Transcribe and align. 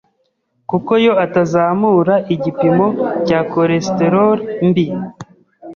kuko 0.69 0.91
yo 1.05 1.13
atazamura 1.25 2.15
igipimo 2.33 2.87
cya 3.25 3.39
cholesterol 3.51 4.37
mbi 4.67 4.85